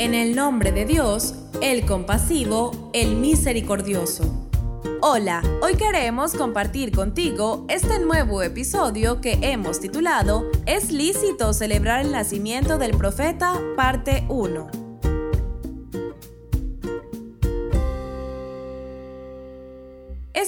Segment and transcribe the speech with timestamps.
[0.00, 4.48] En el nombre de Dios, el compasivo, el misericordioso.
[5.02, 12.12] Hola, hoy queremos compartir contigo este nuevo episodio que hemos titulado ¿Es lícito celebrar el
[12.12, 13.60] nacimiento del profeta?
[13.76, 14.79] Parte 1.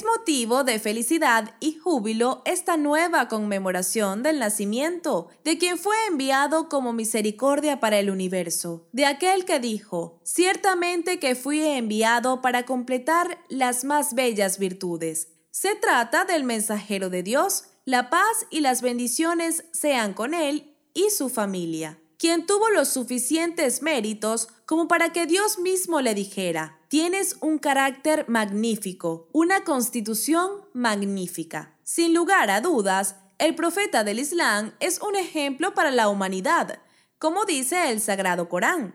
[0.00, 6.70] Es motivo de felicidad y júbilo esta nueva conmemoración del nacimiento de quien fue enviado
[6.70, 13.44] como misericordia para el universo, de aquel que dijo, ciertamente que fui enviado para completar
[13.50, 15.28] las más bellas virtudes.
[15.50, 21.10] Se trata del mensajero de Dios, la paz y las bendiciones sean con él y
[21.10, 27.38] su familia quien tuvo los suficientes méritos como para que Dios mismo le dijera, tienes
[27.40, 31.78] un carácter magnífico, una constitución magnífica.
[31.82, 36.80] Sin lugar a dudas, el profeta del Islam es un ejemplo para la humanidad,
[37.18, 38.94] como dice el Sagrado Corán.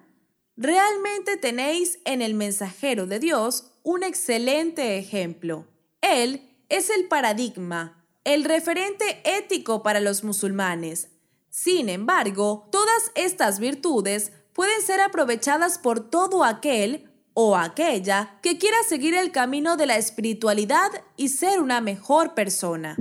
[0.56, 5.66] Realmente tenéis en el mensajero de Dios un excelente ejemplo.
[6.02, 11.10] Él es el paradigma, el referente ético para los musulmanes,
[11.56, 18.76] sin embargo, todas estas virtudes pueden ser aprovechadas por todo aquel o aquella que quiera
[18.86, 22.98] seguir el camino de la espiritualidad y ser una mejor persona.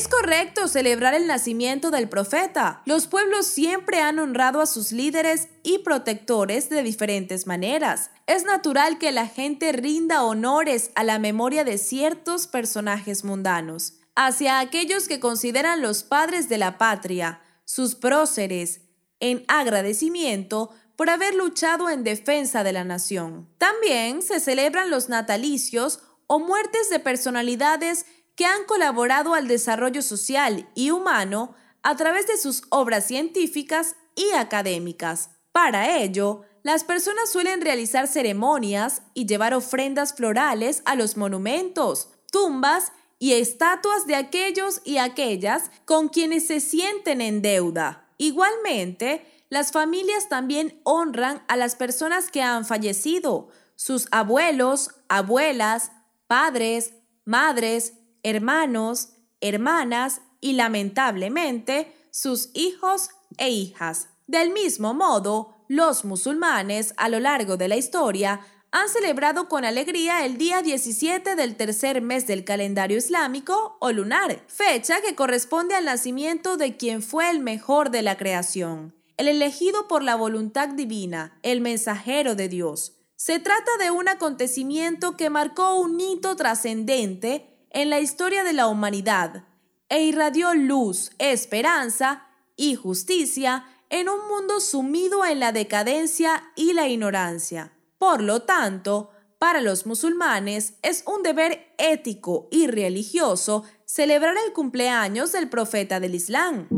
[0.00, 2.80] Es correcto celebrar el nacimiento del profeta.
[2.86, 8.10] Los pueblos siempre han honrado a sus líderes y protectores de diferentes maneras.
[8.26, 14.60] Es natural que la gente rinda honores a la memoria de ciertos personajes mundanos, hacia
[14.60, 18.80] aquellos que consideran los padres de la patria, sus próceres,
[19.18, 23.50] en agradecimiento por haber luchado en defensa de la nación.
[23.58, 28.06] También se celebran los natalicios o muertes de personalidades
[28.40, 34.30] que han colaborado al desarrollo social y humano a través de sus obras científicas y
[34.30, 35.28] académicas.
[35.52, 42.92] Para ello, las personas suelen realizar ceremonias y llevar ofrendas florales a los monumentos, tumbas
[43.18, 48.08] y estatuas de aquellos y aquellas con quienes se sienten en deuda.
[48.16, 55.92] Igualmente, las familias también honran a las personas que han fallecido, sus abuelos, abuelas,
[56.26, 56.94] padres,
[57.26, 59.10] madres, hermanos,
[59.40, 64.08] hermanas y lamentablemente sus hijos e hijas.
[64.26, 68.40] Del mismo modo, los musulmanes a lo largo de la historia
[68.72, 74.44] han celebrado con alegría el día 17 del tercer mes del calendario islámico o lunar,
[74.46, 79.88] fecha que corresponde al nacimiento de quien fue el mejor de la creación, el elegido
[79.88, 82.96] por la voluntad divina, el mensajero de Dios.
[83.16, 88.66] Se trata de un acontecimiento que marcó un hito trascendente en la historia de la
[88.66, 89.44] humanidad
[89.88, 92.26] e irradió luz, esperanza
[92.56, 97.72] y justicia en un mundo sumido en la decadencia y la ignorancia.
[97.98, 105.32] Por lo tanto, para los musulmanes es un deber ético y religioso celebrar el cumpleaños
[105.32, 106.68] del profeta del Islam.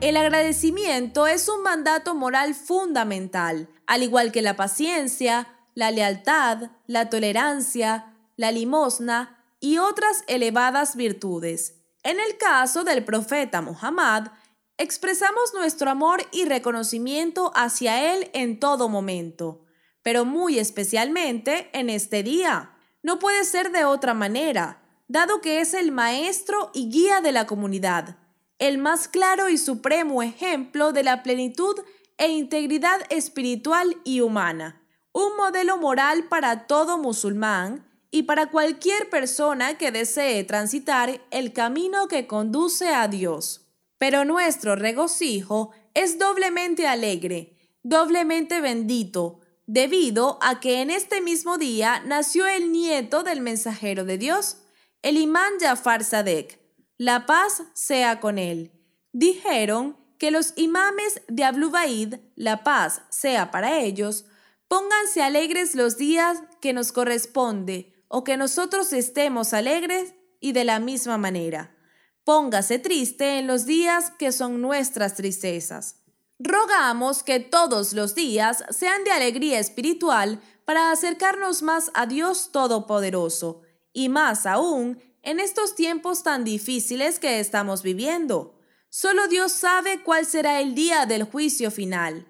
[0.00, 7.10] El agradecimiento es un mandato moral fundamental, al igual que la paciencia, la lealtad, la
[7.10, 11.80] tolerancia, la limosna y otras elevadas virtudes.
[12.02, 14.28] En el caso del profeta Muhammad,
[14.76, 19.64] expresamos nuestro amor y reconocimiento hacia él en todo momento,
[20.02, 22.72] pero muy especialmente en este día.
[23.02, 27.46] No puede ser de otra manera, dado que es el maestro y guía de la
[27.46, 28.16] comunidad,
[28.58, 31.76] el más claro y supremo ejemplo de la plenitud
[32.16, 34.83] e integridad espiritual y humana
[35.14, 42.08] un modelo moral para todo musulmán y para cualquier persona que desee transitar el camino
[42.08, 43.68] que conduce a Dios.
[43.96, 52.02] Pero nuestro regocijo es doblemente alegre, doblemente bendito, debido a que en este mismo día
[52.04, 54.58] nació el nieto del mensajero de Dios,
[55.02, 56.60] el imán Jafar Sadek.
[56.98, 58.72] La paz sea con él.
[59.12, 64.24] Dijeron que los imames de Ablubaid, la paz sea para ellos,
[64.68, 70.78] Pónganse alegres los días que nos corresponde o que nosotros estemos alegres y de la
[70.78, 71.76] misma manera.
[72.24, 76.00] Póngase triste en los días que son nuestras tristezas.
[76.38, 83.62] Rogamos que todos los días sean de alegría espiritual para acercarnos más a Dios Todopoderoso
[83.92, 88.58] y más aún en estos tiempos tan difíciles que estamos viviendo.
[88.88, 92.26] Solo Dios sabe cuál será el día del juicio final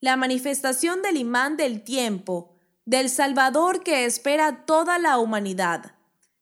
[0.00, 5.96] la manifestación del imán del tiempo, del Salvador que espera toda la humanidad.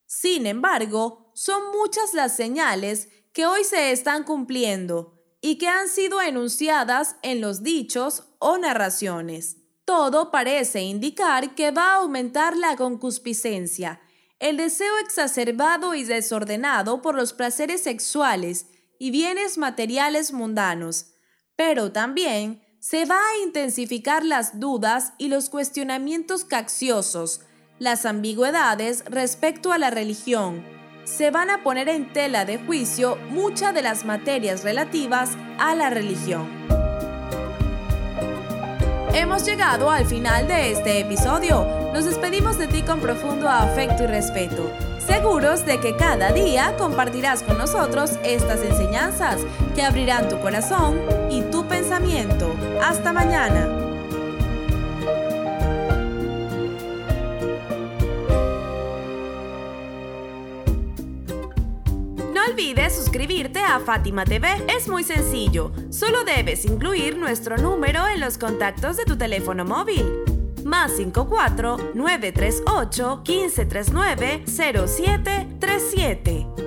[0.06, 6.22] Sin embargo, son muchas las señales que hoy se están cumpliendo y que han sido
[6.22, 9.58] enunciadas en los dichos o narraciones.
[9.84, 14.00] Todo parece indicar que va a aumentar la concupiscencia,
[14.38, 18.66] el deseo exacerbado y desordenado por los placeres sexuales
[18.98, 21.12] y bienes materiales mundanos,
[21.54, 27.40] pero también se va a intensificar las dudas y los cuestionamientos cacciosos,
[27.80, 30.64] las ambigüedades respecto a la religión.
[31.02, 35.90] Se van a poner en tela de juicio muchas de las materias relativas a la
[35.90, 36.48] religión.
[39.12, 41.66] Hemos llegado al final de este episodio.
[41.92, 47.42] Nos despedimos de ti con profundo afecto y respeto seguros de que cada día compartirás
[47.42, 49.40] con nosotros estas enseñanzas
[49.74, 51.00] que abrirán tu corazón
[51.30, 52.52] y tu pensamiento.
[52.82, 53.66] Hasta mañana.
[62.34, 64.48] No olvides suscribirte a Fátima TV.
[64.76, 65.72] Es muy sencillo.
[65.90, 70.25] Solo debes incluir nuestro número en los contactos de tu teléfono móvil
[70.66, 76.65] más 54 938 1539 0737.